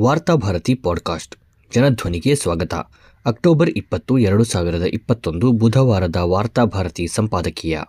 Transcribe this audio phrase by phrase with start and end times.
[0.00, 1.36] Varthabharati podcast.
[1.74, 2.74] ಜನಧ್ವನಿಗೆ ಸ್ವಾಗತ.
[3.26, 7.80] October ಇಪ್ಪತ್ತು, ಎರಡು ಸಾವಿರದ ಇಪ್ಪತ್ತೊಂದು ಬುಧವಾರದ ವಾರ್ತಾಭಾರತಿ ಸಂಪಾದಕೀಯ.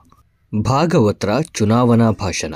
[0.61, 2.53] ಭಾಗವತ್ರ ಚುನಾವಣಾ ಭಾಷಣ.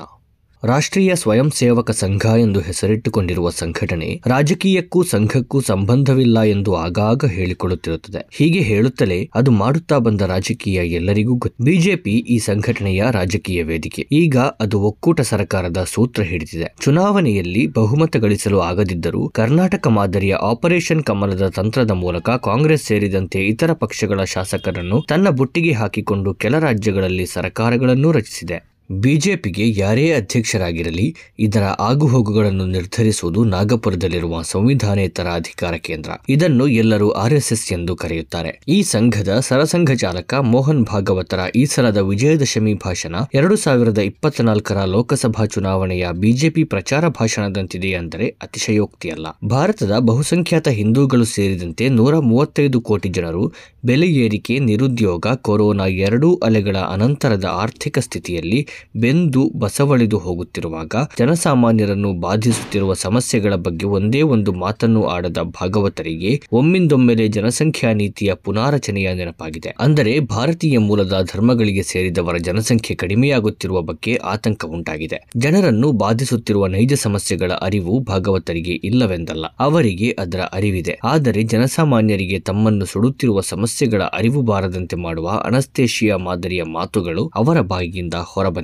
[0.64, 8.28] ರಾಷ್ಟ್ರೀಯ ಸ್ವಯಂ ಸೇವಕ ಸಂಘ ಎಂದು ಹೆಸರಿಟ್ಟುಕೊಂಡಿರುವ ಸಂಘಟನೆ ರಾಜಕೀಯಕ್ಕೂ ಸಂಘಕ್ಕೂ ಸಂಬಂಧವಿಲ್ಲ ಎಂದು ಆಗಾಗ ಹೇಳಿಕೊಳ್ಳುತ್ತಿರುತ್ತದೆ.
[8.32, 11.64] ಹೀಗೆ ಹೇಳುತ್ತಲೇ ಅದು ಮಾಡುತ್ತಾ ಬಂದ ರಾಜಕೀಯ ಎಲ್ಲರಿಗೂ ಗೊತ್ತು.
[11.64, 14.08] ಬಿಜೆಪಿ ಈ ಸಂಘಟನೆಯ ರಾಜಕೀಯ ವೇದಿಕೆ.
[14.12, 16.76] ಈಗ ಅದು ಒಕ್ಕೂಟ ಸರ್ಕಾರದ ಸೂತ್ರ ಹಿಡಿದಿದೆ.
[16.82, 25.06] ಚುನಾವಣೆಯಲ್ಲಿ ಬಹುಮತ ಗಳಿಸಲು ಆಗದಿದ್ದರೂ ಕರ್ನಾಟಕ ಮಾದರಿಯ ಆಪರೇಷನ್ ಕಮಲದ ತಂತ್ರದ ಮೂಲಕ ಕಾಂಗ್ರೆಸ್ ಸೇರಿದಂತೆ ಇತರ ಪಕ್ಷಗಳ ಶಾಸಕರನ್ನು
[25.10, 28.79] ತನ್ನ ಬುಟ್ಟಿಗೆ ಹಾಕಿಕೊಂಡು ಕೆಲ ರಾಜ್ಯಗಳಲ್ಲಿ ಸರ್ಕಾರಗಳನ್ನು ರಚಿಸಿದೆ.
[28.90, 36.12] ಬಿಜೆಪಿಗೆ ಯಾರೇ ಅಧ್ಯಕ್ಷರಾಗಿರಲಿ, ಇದರ ಆಗುಹೋಗುಗಳನ್ನು ನಿರ್ಧರಿಸುವುದು ನಾಗಪುರದಲ್ಲಿರುವ ಸಂವಿಧಾನೇತರ ಅಧಿಕಾರ ಕೇಂದ್ರ.
[36.30, 38.62] ಇದನ್ನು ಎಲ್ಲರೂ ಆರ್ಎಸ್ಎಸ್ ಎಂದು ಕರೆಯುತ್ತಾರೆ.
[38.68, 46.08] ಈ ಸಂಘದ ಸರಸಂಘ ಚಾಲಕ ಮೋಹನ್ ಭಾಗವತರ ಈ ಸಲದ ವಿಜಯದಶಮಿ ಭಾಷಣ ಎರಡು ಸಾವಿರದ ಇಪ್ಪತ್ನಾಲ್ಕರ ಲೋಕಸಭಾ ಚುನಾವಣೆಯ
[46.12, 49.28] ಬಿಜೆಪಿ ಪ್ರಚಾರ ಭಾಷಣದಂತಿದೆ ಅಂದರೆ ಅತಿಶಯೋಕ್ತಿಯಲ್ಲ.
[49.46, 53.54] ಭಾರತದ ಬಹುಸಂಖ್ಯಾತ ಹಿಂದೂಗಳು ಸೇರಿದಂತೆ ನೂರ ಮೂವತ್ತೈದು ಕೋಟಿ ಜನರು
[53.86, 63.56] ಬೆಲೆ ಏರಿಕೆ, ನಿರುದ್ಯೋಗ, ಕೊರೋನಾ ಎರಡೂ ಅಲೆಗಳ ಅನಂತರದ ಆರ್ಥಿಕ ಸ್ಥಿತಿಯಲ್ಲಿ ಬೆಂದು ಬಸವಳಿದು ಹೋಗುತ್ತಿರುವಾಗ ಜನಸಾಮಾನ್ಯರನ್ನು ಬಾಧಿಸುತ್ತಿರುವ ಸಮಸ್ಯೆಗಳ
[63.56, 69.72] ಬಗ್ಗೆ ಒಂದೇ ಒಂದು ಮಾತನ್ನು ಆಡದ ಭಾಗವತರಿಗೆ ಒಮ್ಮಿಂದೊಮ್ಮೆಲೆ ಜನಸಂಖ್ಯಾ ನೀತಿಯ ಪುನಾರಚನೆಯ ನೆನಪಾಗಿದೆ.
[69.80, 75.20] ಅಂದರೆ ಭಾರತೀಯ ಮೂಲದ ಧರ್ಮಗಳಿಗೆ ಸೇರಿದವರ ಜನಸಂಖ್ಯೆ ಕಡಿಮೆಯಾಗುತ್ತಿರುವ ಬಗ್ಗೆ ಆತಂಕ ಉಂಟಾಗಿದೆ.
[75.38, 80.96] ಜನರನ್ನು ಬಾಧಿಸುತ್ತಿರುವ ನೈಜ ಸಮಸ್ಯೆಗಳ ಅರಿವು ಭಾಗವತರಿಗೆ ಇಲ್ಲವೆಂದಲ್ಲ, ಅವರಿಗೆ ಅದರ ಅರಿವಿದೆ.
[81.04, 88.16] ಆದರೆ ಜನಸಾಮಾನ್ಯರಿಗೆ ತಮ್ಮನ್ನು ಸುಡುತ್ತಿರುವ ಸಮಸ್ಯೆಗಳ ಅರಿವು ಬಾರದಂತೆ ಮಾಡುವ ಅನಸ್ತೇಶಿಯ ಮಾದರಿಯ ಮಾತುಗಳು ಅವರ ಬಾಯಿಯಿಂದ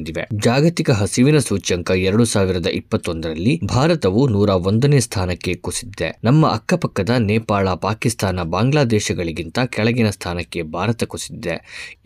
[0.06, 6.10] ಹೊರಬಂದಿವೆ ಜಾಗತಿಕ ಹಸಿವಿನ ಸೂಚ್ಯಂಕ ಎರಡು ಸಾವಿರದ ಇಪ್ಪತ್ತೊಂದರಲ್ಲಿ ಭಾರತವು ನೂರ ಒಂದನೇ ಸ್ಥಾನಕ್ಕೆ ಕುಸಿದಿದೆ.
[6.24, 11.56] ನಮ್ಮ ಅಕ್ಕಪಕ್ಕದ ನೇಪಾಳ, ಪಾಕಿಸ್ತಾನ, ಬಾಂಗ್ಲಾದೇಶಗಳಿಗಿಂತ ಕೆಳಗಿನ ಸ್ಥಾನಕ್ಕೆ ಭಾರತ ಕುಸಿದಿದೆ.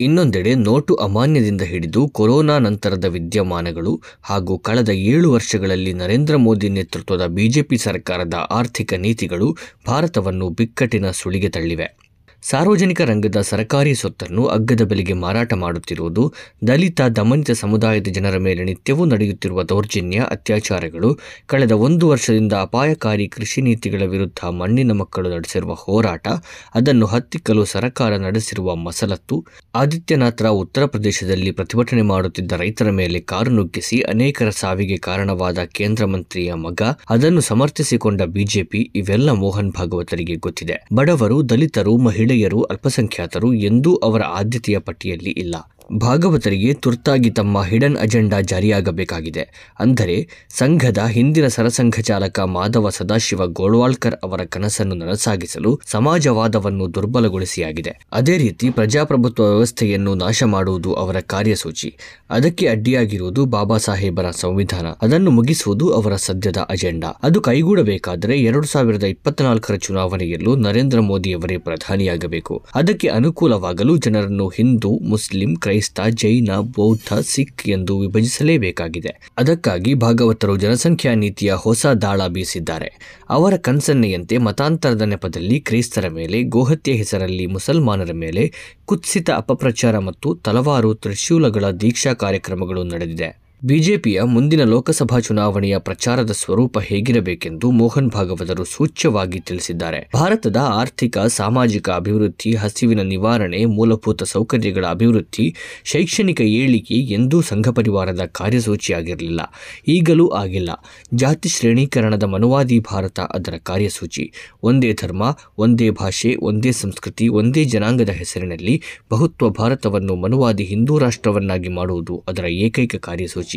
[0.00, 7.78] ಇನ್ನೊಂದೆಡೆ ನೋಟು ಅಮಾನ್ಯದಿಂದ ಹಿಡಿದು ಕೊರೋನಾ ನಂತರದ ವಿದ್ಯಮಾನಗಳು ಹಾಗೂ ಕಳೆದ ಏಳು ವರ್ಷಗಳಲ್ಲಿ ನರೇಂದ್ರ ಮೋದಿ ನೇತೃತ್ವದ ಬಿಜೆಪಿ
[7.78, 12.09] ಸರ್ಕಾರದ ಆರ್ಥಿಕ ನೀತಿಗಳು ಭಾರತವನ್ನು ಬಿಕ್ಕಟ್ಟಿನ ಸುಳಿಗೆ ತಳ್ಳಿವೆ.
[12.42, 16.34] ಸಾರ್ವಜನಿಕ ರಂಗದ ಸರಕಾರಿ ಸ್ವತ್ತನ್ನು ಅಗ್ಗದ ಬೆಲೆಗೆ ಮಾರಾಟ ಮಾಡುತ್ತಿರುವುದು,
[16.66, 24.02] ದಲಿತ, ದಮನಿತ ಸಮುದಾಯದ ಜನರ ಮೇಲೆ ನಿತ್ಯವೂ ನಡೆಯುತ್ತಿರುವ ದೌರ್ಜನ್ಯ, ಅತ್ಯಾಚಾರಗಳು, ಕಳೆದ ಒಂದು ವರ್ಷದಿಂದ ಅಪಾಯಕಾರಿ ಕೃಷಿ ನೀತಿಗಳ
[24.02, 26.28] ವಿರುದ್ಧ ಮಣ್ಣಿನ ಮಕ್ಕಳು ನಡೆಸಿರುವ ಹೋರಾಟ,
[26.74, 34.50] ಅದನ್ನು ಹತ್ತಿಕ್ಕಲು ಸರಕಾರ ನಡೆಸಿರುವ ಮಸಲತ್ತು, ಆದಿತ್ಯನಾಥ್ರ ಉತ್ತರ ಪ್ರದೇಶದಲ್ಲಿ ಪ್ರತಿಭಟನೆ ಮಾಡುತ್ತಿದ್ದ ರೈತರ ಮೇಲೆ ಕಾರು ನುಗ್ಗಿಸಿ ಅನೇಕರ
[34.50, 40.86] ಸಾವಿಗೆ ಕಾರಣವಾದ ಕೇಂದ್ರ ಮಂತ್ರಿಯ ಮಗ, ಅದನ್ನು ಸಮರ್ಥಿಸಿಕೊಂಡ ಬಿಜೆಪಿ, ಇವೆಲ್ಲ ಮೋಹನ್ ಭಾಗವತರಿಗೆ ಗೊತ್ತಿದೆ.
[40.94, 41.96] ಬಡವರು, ದಲಿತರು
[42.30, 45.54] ಮಹಿಳೆಯರು ಅಲ್ಪಸಂಖ್ಯಾತರು ಎಂದೂ ಅವರ ಆದ್ಯತೆಯ ಪಟ್ಟಿಯಲ್ಲಿ ಇಲ್ಲ.
[45.98, 49.74] ಭಾಗವತರಿಗೆ ತುರ್ತಾಗಿ ತಮ್ಮ ಹಿಡನ್ ಅಜೆಂಡಾ ಜಾರಿಯಾಗಬೇಕಾಗಿದೆ.
[49.78, 58.06] ಅಂದರೆ, ಸಂಘದ ಹಿಂದಿನ ಸರಸಂಘ ಚಾಲಕ ಮಾಧವ ಸದಾಶಿವ ಗೋಳ್ವಾಳ್ಕರ್ ಅವರ ಕನಸನ್ನು ನನಸಾಗಿಸಲು ಸಮಾಜವಾದವನ್ನು ದುರ್ಬಲಗೊಳಿಸಿಯಾಗಿದೆ.
[58.12, 61.96] ಅದೇ ರೀತಿ ಪ್ರಜಾಪ್ರಭುತ್ವ ವ್ಯವಸ್ಥೆಯನ್ನು ನಾಶ ಮಾಡುವುದು ಅವರ ಕಾರ್ಯಸೂಚಿ.
[62.30, 64.86] ಅದಕ್ಕೆ ಅಡ್ಡಿಯಾಗಿರುವುದು ಬಾಬಾ ಸಾಹೇಬರ ಸಂವಿಧಾನ.
[65.02, 67.08] ಅದನ್ನು ಮುಗಿಸುವುದು ಅವರ ಸದ್ಯದ ಅಜೆಂಡಾ.
[67.22, 72.64] ಅದು ಕೈಗೂಡಬೇಕಾದರೆ ಎರಡು ಸಾವಿರದ ಇಪ್ಪತ್ನಾಲ್ಕರ ಚುನಾವಣೆಯಲ್ಲೂ ನರೇಂದ್ರ ಮೋದಿಯವರೇ ಪ್ರಧಾನಿಯಾಗಬೇಕು.
[72.74, 79.30] ಅದಕ್ಕೆ ಅನುಕೂಲವಾಗಲು ಜನರನ್ನು ಹಿಂದೂ, ಮುಸ್ಲಿಂ, ಕ್ರೈಸ್ತ ಜೈನ ಬೌದ್ಧ ಸಿಖ್ ಎಂದು ವಿಭಜಿಸಲೇಬೇಕಾಗಿದೆ.
[79.38, 83.18] ಅದಕ್ಕಾಗಿ ಭಾಗವತರು ಜನಸಂಖ್ಯಾ ನೀತಿಯ ಹೊಸ ದಾಳ ಬೀಸಿದ್ದಾರೆ.
[83.30, 88.52] ಅವರ ಕನ್ಸನ್ನೆಯಂತೆ ಮತಾಂತರದ ನೆಪದಲ್ಲಿ ಕ್ರೈಸ್ತರ ಮೇಲೆ, ಗೋಹತ್ಯೆ ಹೆಸರಲ್ಲಿ ಮುಸಲ್ಮಾನರ ಮೇಲೆ
[88.84, 93.49] ಕುತ್ಸಿತ ಅಪಪ್ರಚಾರ ಮತ್ತು ತಲವಾರು ತ್ರಿಶೂಲಗಳ ದೀಕ್ಷಾ ಕಾರ್ಯಕ್ರಮಗಳು ನಡೆದಿದೆ.
[93.64, 100.10] ಬಿಜೆಪಿಯ ಮುಂದಿನ ಲೋಕಸಭಾ ಚುನಾವಣೆಯ ಪ್ರಚಾರದ ಸ್ವರೂಪ ಹೇಗಿರಬೇಕೆಂದು ಮೋಹನ್ ಭಾಗವತರು ಸೂಚ್ಯವಾಗಿ ತಿಳಿಸಿದ್ದಾರೆ.
[100.14, 105.54] ಭಾರತದ ಆರ್ಥಿಕ, ಸಾಮಾಜಿಕ ಅಭಿವೃದ್ಧಿ, ಹಸಿವಿನ ನಿವಾರಣೆ, ಮೂಲಭೂತ ಸೌಕರ್ಯಗಳ ಅಭಿವೃದ್ಧಿ,
[105.84, 109.40] ಶೈಕ್ಷಣಿಕ ಏಳಿಗೆ ಎಂದೂ ಸಂಘ ಪರಿವಾರದ ಕಾರ್ಯಸೂಚಿಯಾಗಿರಲಿಲ್ಲ.
[109.88, 110.70] ಈಗಲೂ ಆಗಿಲ್ಲ.
[111.14, 114.32] ಜಾತಿ ಶ್ರೇಣೀಕರಣದ ಮನುವಾದಿ ಭಾರತ ಅದರ ಕಾರ್ಯಸೂಚಿ.
[114.62, 122.24] ಒಂದೇ ಧರ್ಮ, ಒಂದೇ ಭಾಷೆ, ಒಂದೇ ಸಂಸ್ಕೃತಿ, ಒಂದೇ ಜನಾಂಗದ ಹೆಸರಿನಲ್ಲಿ ಬಹುತ್ವ ಭಾರತವನ್ನು ಮನುವಾದಿ ಹಿಂದೂ ರಾಷ್ಟ್ರವನ್ನಾಗಿ ಮಾಡುವುದು
[122.28, 123.49] ಅದರ ಏಕೈಕ ಕಾರ್ಯಸೂಚಿ.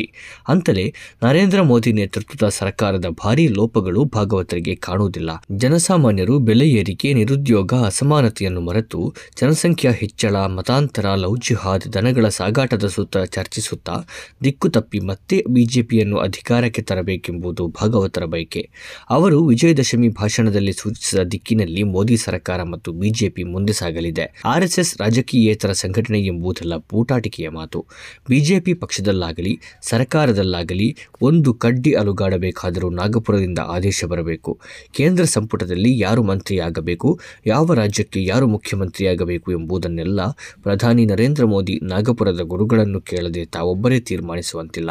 [0.48, 5.30] ಅಂತಲೇ ನರೇಂದ್ರ ಮೋದಿ ನೇತೃತ್ವದ ಸರ್ಕಾರದ ಭಾರೀ ಲೋಪಗಳು ಭಾಗವತರಿಗೆ ಕಾಣುವುದಿಲ್ಲ.
[5.52, 13.96] ಜನಸಾಮಾನ್ಯರು ಬೆಲೆ ಏರಿಕೆ, ನಿರುದ್ಯೋಗ, ಅಸಮಾನತೆಯನ್ನು ಮರೆತು ಜನಸಂಖ್ಯಾ ಹೆಚ್ಚಳ, ಮತಾಂತರ ಲವ್ ಜಿಹಾದ್ ದನಗಳ ಸಾಗಾಟದ ಸುತ್ತ ಚರ್ಚಿಸುತ್ತಾ
[14.44, 18.70] ದಿಕ್ಕು ತಪ್ಪಿ ಮತ್ತೆ ಬಿಜೆಪಿಯನ್ನು ಅಧಿಕಾರಕ್ಕೆ ತರಬೇಕೆಂಬುದು ಭಾಗವತರ ಬಯಕೆ.
[19.10, 24.42] ಅವರು ವಿಜಯದಶಮಿ ಭಾಷಣದಲ್ಲಿ ಸೂಚಿಸಿದ ದಿಕ್ಕಿನಲ್ಲಿ ಮೋದಿ ಸರ್ಕಾರ ಮತ್ತು ಬಿಜೆಪಿ ಮುಂದೆ ಸಾಗಲಿದೆ.
[24.44, 27.86] ಆರ್ಎಸ್ಎಸ್ ರಾಜಕೀಯೇತರ ಸಂಘಟನೆ ಎಂಬುದೆಲ್ಲ ಪೂಟಾಟಿಕೆಯ ಮಾತು.
[28.28, 34.60] ಬಿಜೆಪಿ ಪಕ್ಷದಲ್ಲಾಗಲಿ ಸರ್ಕಾರದಲ್ಲಾಗಲಿ ಒಂದು ಕಡ್ಡಿ ಅಲುಗಾಡಬೇಕಾದರೂ ನಾಗಪುರದಿಂದ ಆದೇಶ ಬರಬೇಕು.
[34.92, 40.26] ಕೇಂದ್ರ ಸಂಪುಟದಲ್ಲಿ ಯಾರು ಮಂತ್ರಿಯಾಗಬೇಕು, ಯಾವ ರಾಜ್ಯಕ್ಕೆ ಯಾರು ಮುಖ್ಯಮಂತ್ರಿಯಾಗಬೇಕು ಎಂಬುದನ್ನೆಲ್ಲ
[40.62, 44.90] ಪ್ರಧಾನಿ ನರೇಂದ್ರ ಮೋದಿ ನಾಗಪುರದ ಗುರುಗಳನ್ನು ಕೇಳದೆ ತಾವೊಬ್ಬರೇ ತೀರ್ಮಾನಿಸುವಂತಿಲ್ಲ.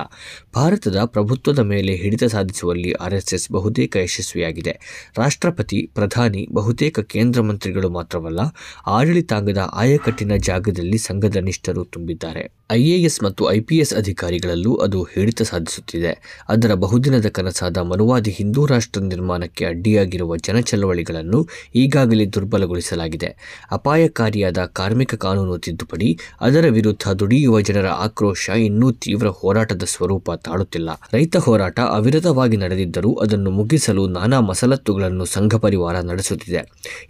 [0.55, 4.79] ಭಾರತದ ಪ್ರಭುತ್ವದ ಮೇಲೆ ಹಿಡಿತ ಸಾಧಿಸುವಲ್ಲಿ ಆರ್ಎಸ್ಎಸ್ ಬಹುತೇಕ ಯಶಸ್ವಿಯಾಗಿದೆ.
[5.17, 8.39] ರಾಷ್ಟ್ರಪತಿ, ಪ್ರಧಾನಿ, ಬಹುತೇಕ ಕೇಂದ್ರ ಮಂತ್ರಿಗಳು ಮಾತ್ರವಲ್ಲ,
[8.87, 12.51] ಆಡಳಿತಾಂಗದ ಆಯಕಟ್ಟಿನ ಜಾಗದಲ್ಲಿ ಸಂಘದ ನಿಷ್ಠರು ತುಂಬಿದ್ದಾರೆ.
[12.71, 16.11] ಐಎಎಸ್ ಮತ್ತು ಐಪಿಎಸ್ ಅಧಿಕಾರಿಗಳಲ್ಲೂ ಅದು ಹಿಡಿತ ಸಾಧಿಸುತ್ತಿದೆ.
[16.49, 23.29] ಅದರ ಬಹುದಿನದ ಕನಸಾದ ಮನುವಾದಿ ಹಿಂದೂ ರಾಷ್ಟ್ರ ನಿರ್ಮಾಣಕ್ಕೆ ಅಡ್ಡಿಯಾಗಿರುವ ಜನಚಳವಳಿಗಳನ್ನು ಈಗಾಗಲೇ ದುರ್ಬಲಗೊಳಿಸಲಾಗಿದೆ.
[23.71, 30.89] ಅಪಾಯಕಾರಿಯಾದ ಕಾರ್ಮಿಕ ಕಾನೂನು ತಿದ್ದುಪಡಿ, ಅದರ ವಿರುದ್ಧ ದುಡಿಯುವ ಜನರ ಆಕ್ರೋಶ ಇನ್ನೂ ತೀವ್ರ ಹೋರಾಟದ ಸ್ವರೂಪ ತಾಳುತ್ತಿಲ್ಲ.
[31.13, 36.61] ರೈತ ಹೋರಾಟ ಅವಿರತವಾಗಿ ನಡೆದಿದ್ದರೂ ಅದನ್ನು ಮುಗಿಸಲು ನಾನಾ ಮಸಲತ್ತುಗಳನ್ನು ಸಂಘ ಪರಿವಾರ ನಡೆಸುತ್ತಿದೆ.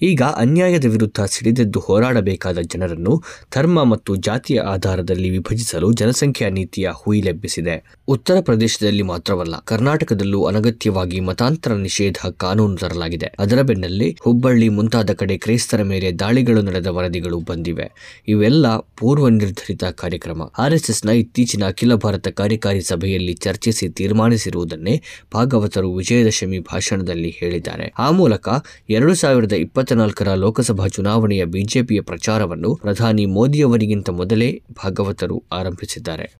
[0.02, 3.24] ಈಗ ಅನ್ಯಾಯದ ವಿರುದ್ಧ ಸಿಡಿದೆದ್ದು ಹೋರಾಡಬೇಕಾದ ಜನರನ್ನು
[3.56, 7.62] ಧರ್ಮ ಮತ್ತು ಜಾತಿಯ ಆಧಾರದಲ್ಲಿ ವಿಭಜಿಸಲು ಜನಸಂಖ್ಯಾ ನೀತಿಯ ಹುಯಿಲೆಬ್ಬಿಸಿದೆ
[8.07, 13.31] ಉತ್ತರ ಪ್ರದೇಶದಲ್ಲಿ ಮಾತ್ರವಲ್ಲ, ಕರ್ನಾಟಕದಲ್ಲೂ ಅನಗತ್ಯವಾಗಿ ಮತಾಂತರ ನಿಷೇಧ ಕಾನೂನು ತರಲಾಗಿದೆ.
[13.39, 17.92] ಅದರ ಬೆನ್ನಲ್ಲೇ ಹುಬ್ಬಳ್ಳಿ ಮುಂತಾದ ಕಡೆ ಕ್ರೈಸ್ತರ ಮೇಲೆ ದಾಳಿಗಳು ನಡೆದ ವರದಿಗಳು ಬಂದಿವೆ.
[18.27, 20.42] ಇವೆಲ್ಲ ಪೂರ್ವ ನಿರ್ಧರಿತ ಕಾರ್ಯಕ್ರಮ.
[20.57, 25.01] ಆರ್ಎಸ್ಎಸ್ನ ಇತ್ತೀಚಿನ ಅಖಿಲ ಭಾರತ ಕಾರ್ಯಕಾರಿ ಸಭೆಯಲ್ಲಿ ಚರ್ಚಿಸಿ ತೀರ್ಮಾನಿಸಿರುವುದನ್ನೇ
[25.33, 27.94] ಭಾಗವತರು ವಿಜಯದಶಮಿ ಭಾಷಣದಲ್ಲಿ ಹೇಳಿದ್ದಾರೆ.
[28.00, 28.50] ಆ ಮೂಲಕ
[28.89, 36.31] ಎರಡು ಸಾವಿರದ ಇಪ್ಪತ್ನಾಲ್ಕರ ಲೋಕಸಭಾ ಚುನಾವಣೆಯ ಬಿಜೆಪಿಯ ಪ್ರಚಾರವನ್ನು ಪ್ರಧಾನಿ ಮೋದಿಯವರಿಗಿಂತ ಮೊದಲೇ ಭಾಗವತರು ಆರಂಭಿಸಿದ್ದಾರೆ.